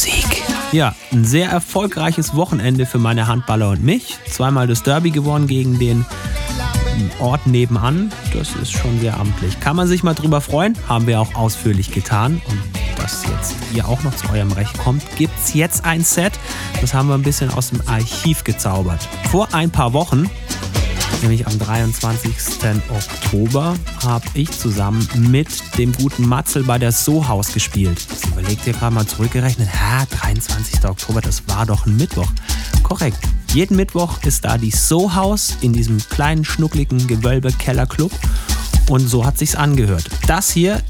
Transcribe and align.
Musik. 0.00 0.42
Ja, 0.72 0.94
ein 1.12 1.26
sehr 1.26 1.50
erfolgreiches 1.50 2.34
Wochenende 2.34 2.86
für 2.86 2.96
meine 2.96 3.26
Handballer 3.26 3.68
und 3.68 3.84
mich. 3.84 4.16
Zweimal 4.30 4.66
das 4.66 4.82
Derby 4.82 5.10
gewonnen 5.10 5.46
gegen 5.46 5.78
den 5.78 6.06
Ort 7.18 7.46
nebenan. 7.46 8.10
Das 8.32 8.54
ist 8.56 8.72
schon 8.72 8.98
sehr 9.00 9.20
amtlich. 9.20 9.60
Kann 9.60 9.76
man 9.76 9.86
sich 9.86 10.02
mal 10.02 10.14
drüber 10.14 10.40
freuen. 10.40 10.74
Haben 10.88 11.06
wir 11.06 11.20
auch 11.20 11.34
ausführlich 11.34 11.90
getan. 11.90 12.40
Und 12.48 12.62
dass 12.96 13.26
jetzt 13.26 13.54
ihr 13.74 13.86
auch 13.86 14.02
noch 14.02 14.16
zu 14.16 14.30
eurem 14.30 14.52
Recht 14.52 14.78
kommt, 14.78 15.02
gibt 15.16 15.38
es 15.38 15.52
jetzt 15.52 15.84
ein 15.84 16.02
Set. 16.02 16.32
Das 16.80 16.94
haben 16.94 17.08
wir 17.08 17.14
ein 17.14 17.22
bisschen 17.22 17.50
aus 17.50 17.68
dem 17.68 17.82
Archiv 17.86 18.42
gezaubert. 18.42 19.06
Vor 19.30 19.52
ein 19.52 19.70
paar 19.70 19.92
Wochen 19.92 20.30
nämlich 21.22 21.46
am 21.46 21.58
23. 21.58 22.34
Oktober, 22.90 23.74
habe 24.02 24.24
ich 24.34 24.50
zusammen 24.50 25.06
mit 25.16 25.48
dem 25.78 25.92
guten 25.92 26.26
Matzel 26.26 26.64
bei 26.64 26.78
der 26.78 26.92
So-Haus 26.92 27.52
gespielt. 27.52 28.06
Das 28.10 28.24
überlegt 28.24 28.66
ihr 28.66 28.72
gerade 28.72 28.94
mal 28.94 29.06
zurückgerechnet, 29.06 29.68
ha, 29.68 30.06
23. 30.06 30.84
Oktober, 30.84 31.20
das 31.20 31.48
war 31.48 31.66
doch 31.66 31.86
ein 31.86 31.96
Mittwoch. 31.96 32.30
Korrekt. 32.82 33.18
Jeden 33.52 33.76
Mittwoch 33.76 34.22
ist 34.24 34.44
da 34.44 34.58
die 34.58 34.70
So-Haus 34.70 35.56
in 35.60 35.72
diesem 35.72 35.98
kleinen, 35.98 36.44
schnuckligen 36.44 37.06
Gewölbe-Kellerclub. 37.06 38.12
Und 38.88 39.08
so 39.08 39.24
hat 39.24 39.38
sich's 39.38 39.54
angehört. 39.54 40.08
Das 40.26 40.50
hier 40.50 40.82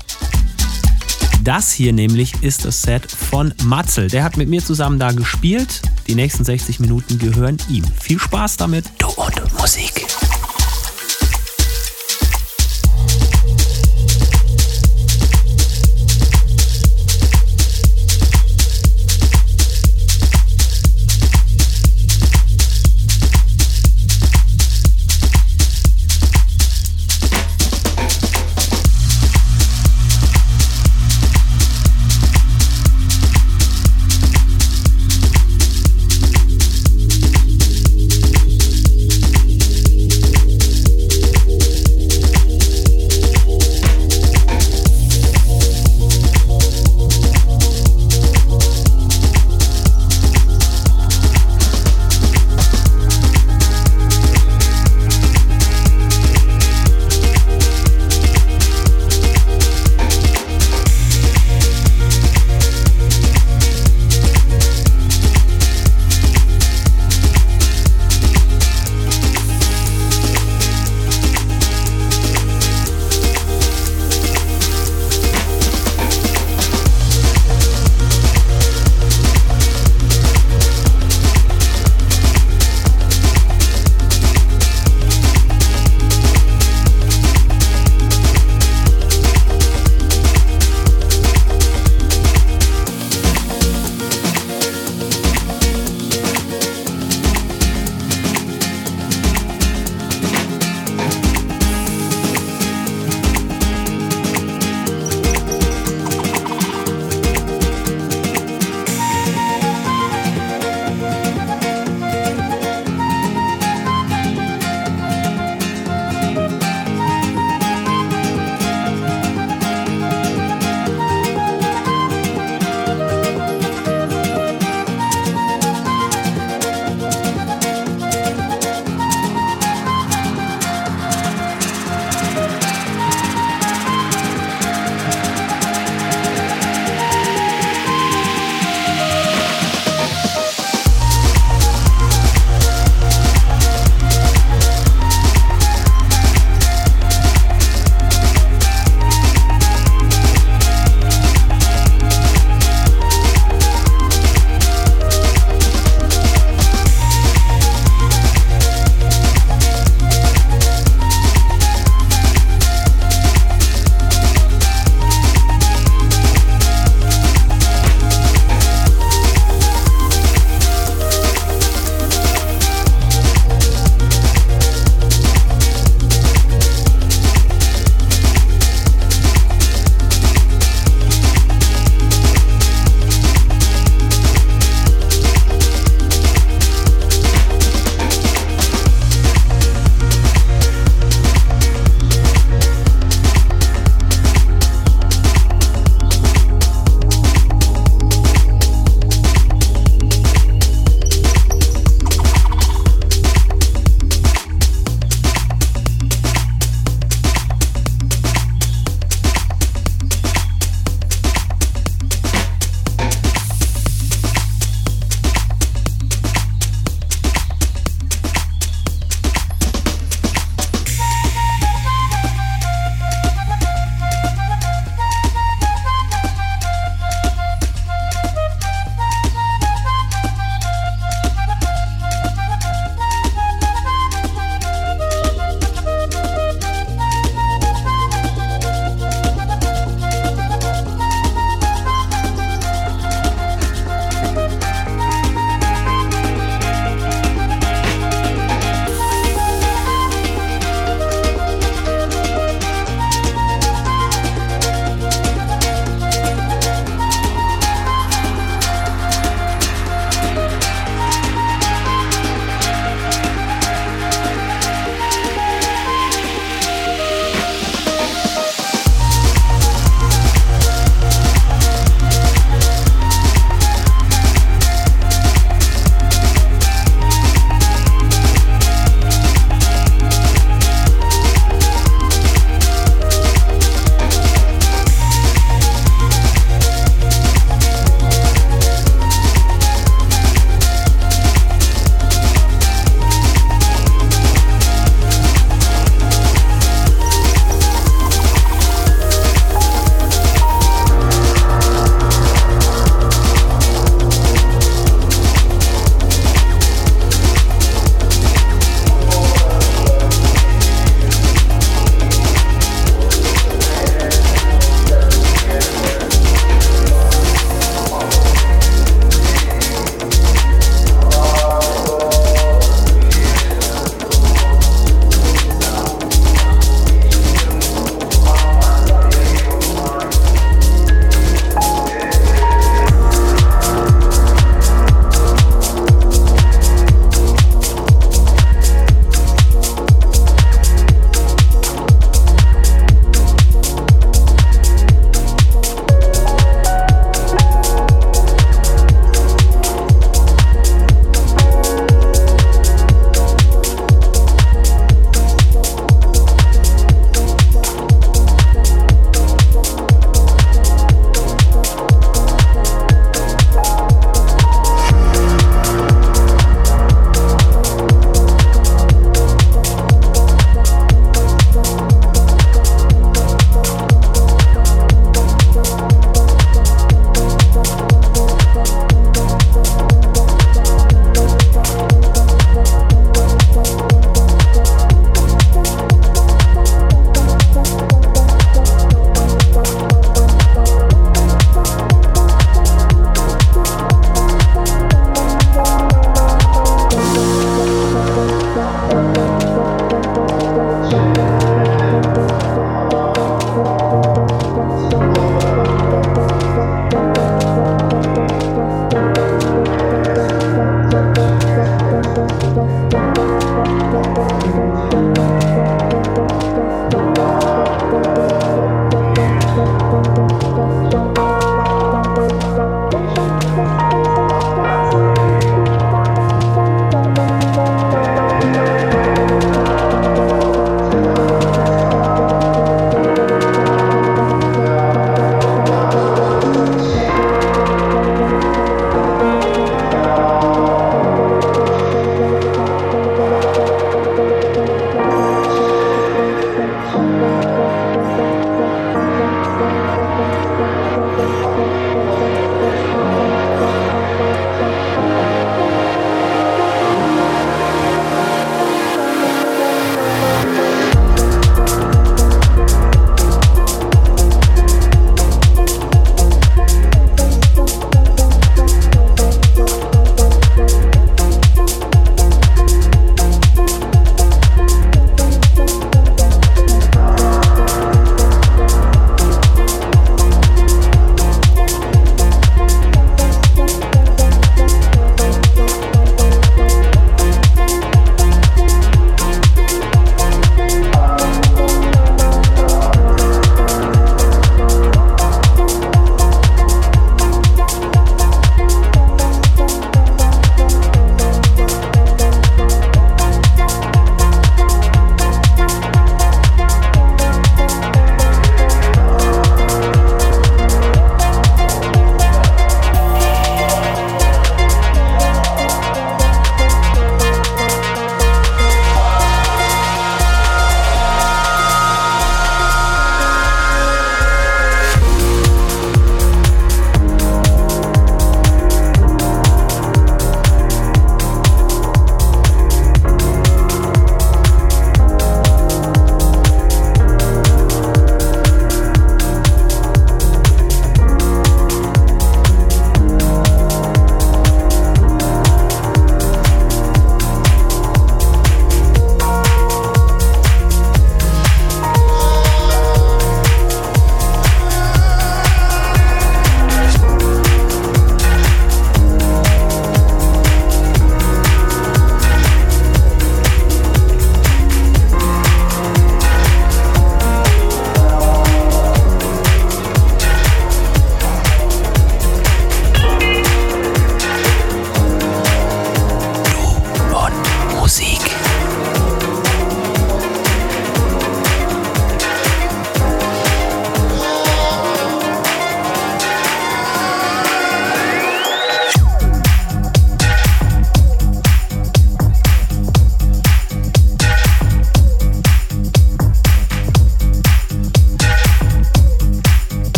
das 1.45 1.73
hier 1.73 1.93
nämlich 1.93 2.43
ist 2.43 2.65
das 2.65 2.83
Set 2.83 3.11
von 3.11 3.55
Matzel. 3.65 4.09
Der 4.09 4.25
hat 4.25 4.37
mit 4.37 4.49
mir 4.49 4.63
zusammen 4.63 4.99
da 4.99 5.13
gespielt. 5.13 5.83
Die 6.07 6.15
nächsten 6.15 6.45
60 6.45 6.81
Minuten 6.81 7.19
gehören 7.19 7.59
ihm. 7.69 7.85
Viel 8.01 8.19
Spaß 8.19 8.57
damit. 8.57 8.85
Du 8.99 9.09
und 9.09 9.59
Musik. 9.59 10.07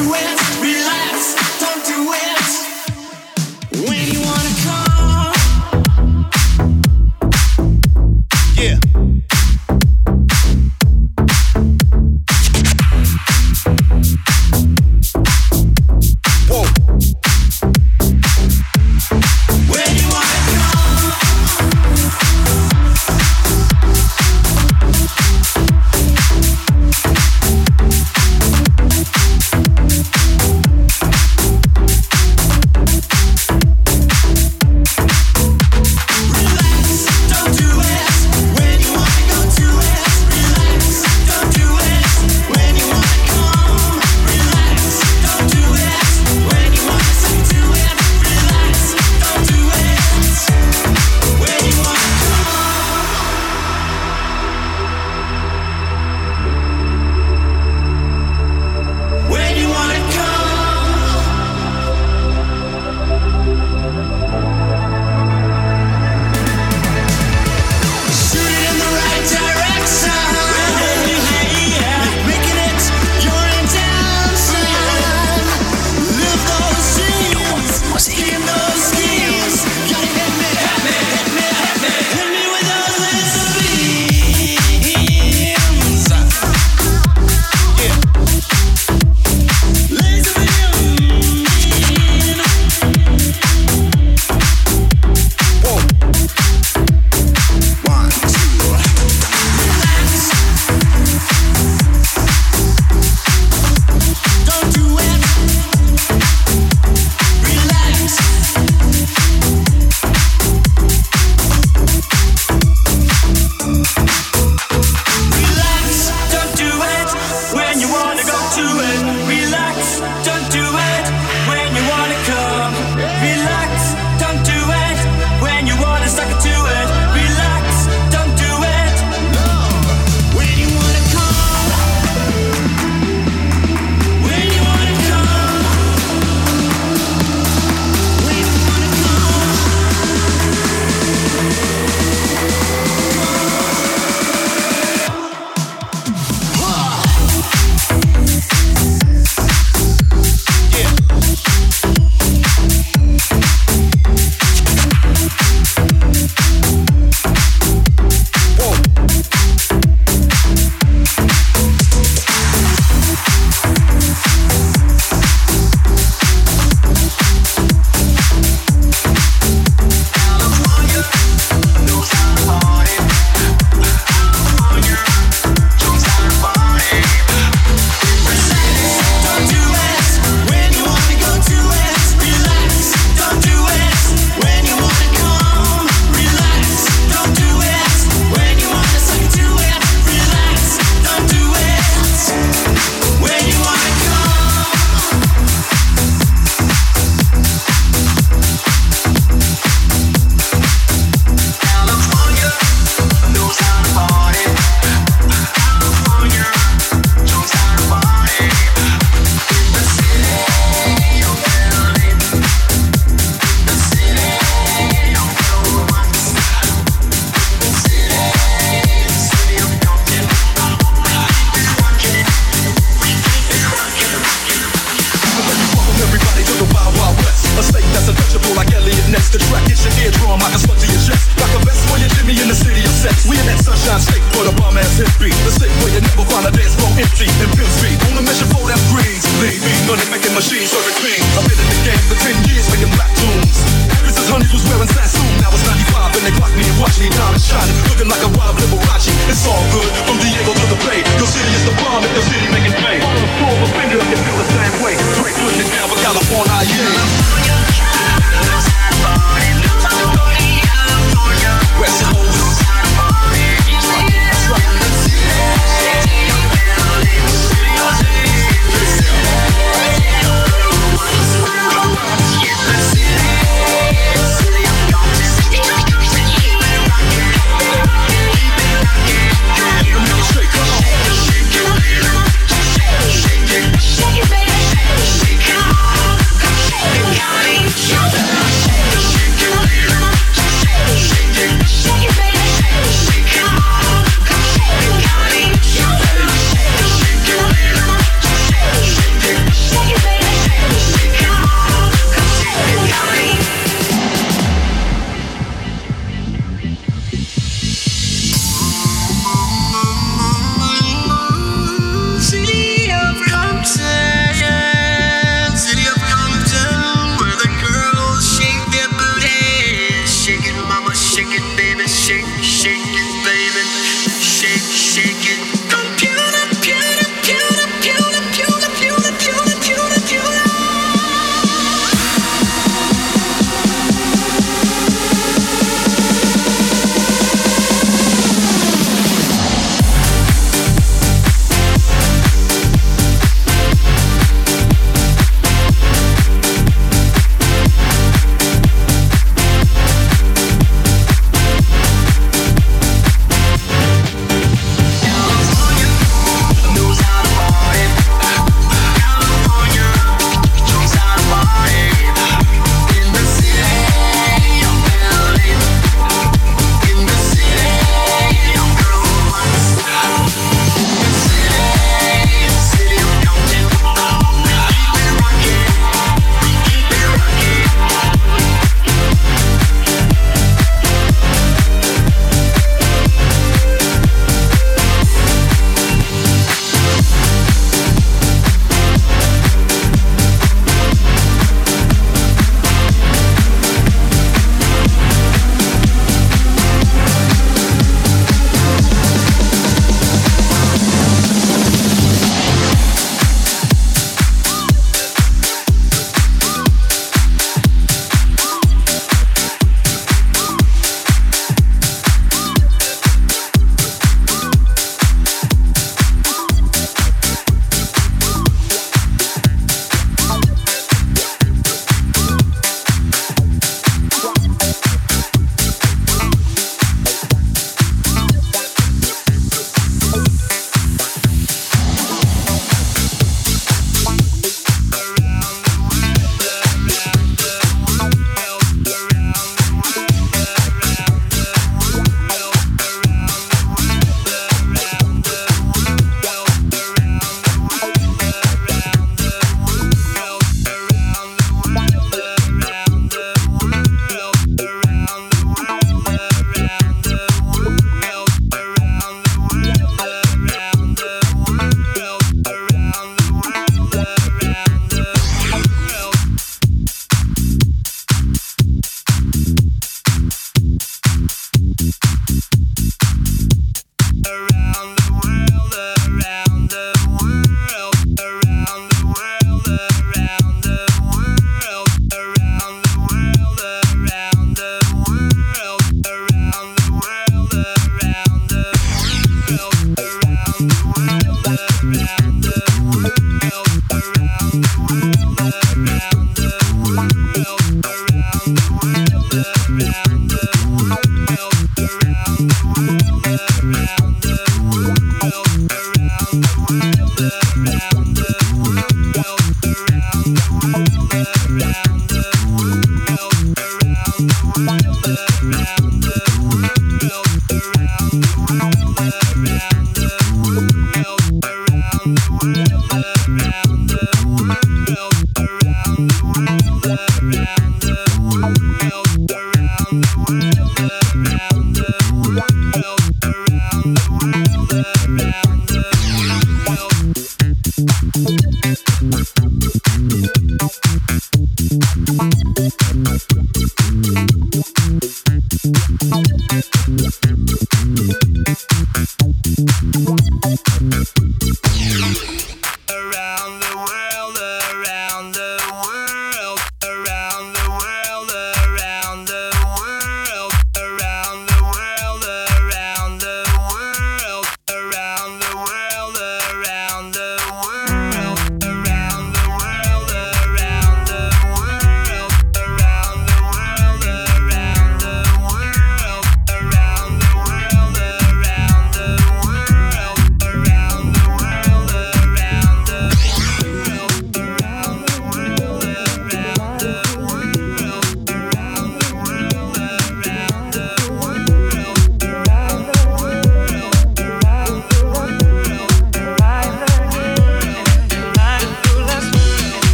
you 0.00 0.29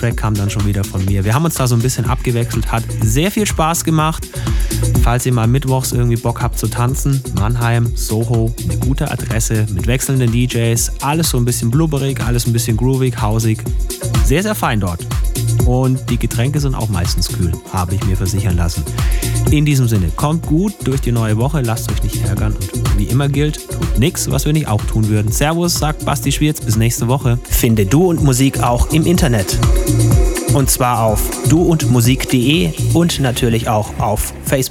Track 0.00 0.16
kam 0.16 0.34
dann 0.34 0.48
schon 0.48 0.64
wieder 0.64 0.82
von 0.82 1.04
mir. 1.04 1.26
Wir 1.26 1.34
haben 1.34 1.44
uns 1.44 1.56
da 1.56 1.66
so 1.66 1.74
ein 1.74 1.82
bisschen 1.82 2.06
abgewechselt, 2.06 2.72
hat 2.72 2.82
sehr 3.02 3.30
viel 3.30 3.44
Spaß 3.44 3.84
gemacht. 3.84 4.26
Falls 5.02 5.26
ihr 5.26 5.32
mal 5.34 5.46
mittwochs 5.46 5.92
irgendwie 5.92 6.16
Bock 6.16 6.40
habt 6.40 6.58
zu 6.58 6.68
tanzen, 6.68 7.22
Mannheim, 7.34 7.94
Soho, 7.94 8.50
eine 8.64 8.78
gute 8.78 9.10
Adresse 9.10 9.66
mit 9.70 9.86
wechselnden 9.86 10.32
DJs, 10.32 11.02
alles 11.02 11.28
so 11.28 11.36
ein 11.36 11.44
bisschen 11.44 11.70
blubberig, 11.70 12.18
alles 12.24 12.46
ein 12.46 12.54
bisschen 12.54 12.78
groovig, 12.78 13.20
hausig. 13.20 13.62
Sehr, 14.24 14.42
sehr 14.42 14.54
fein 14.54 14.80
dort. 14.80 15.06
Und 15.66 16.08
die 16.08 16.18
Getränke 16.18 16.60
sind 16.60 16.74
auch 16.74 16.88
meistens 16.88 17.28
kühl, 17.28 17.52
habe 17.70 17.94
ich 17.94 18.02
mir 18.06 18.16
versichern 18.16 18.56
lassen. 18.56 18.82
In 19.50 19.66
diesem 19.66 19.86
Sinne, 19.86 20.10
kommt 20.16 20.46
gut 20.46 20.74
durch 20.84 21.02
die 21.02 21.12
neue 21.12 21.36
Woche, 21.36 21.60
lasst 21.60 21.92
euch 21.92 22.02
nicht 22.02 22.24
ärgern 22.24 22.54
und 22.54 22.98
wie 22.98 23.04
immer 23.04 23.28
gilt, 23.28 23.60
tut 23.80 23.98
nichts, 23.98 24.30
was 24.30 24.44
wir 24.44 24.52
nicht 24.52 24.68
auch 24.68 24.82
tun 24.82 25.08
würden. 25.08 25.32
Servus, 25.32 25.78
sagt 25.78 26.04
Basti 26.04 26.32
Schwierz, 26.32 26.60
bis 26.60 26.76
nächste 26.76 27.08
Woche. 27.08 27.38
Finde 27.48 27.86
Du 27.86 28.08
und 28.08 28.22
Musik 28.22 28.62
auch 28.62 28.90
im 28.92 29.06
Internet. 29.06 29.58
Und 30.52 30.70
zwar 30.70 31.04
auf 31.04 31.20
duundmusik.de 31.48 32.72
und 32.92 33.20
natürlich 33.20 33.68
auch 33.68 33.98
auf 33.98 34.34
Facebook. 34.44 34.69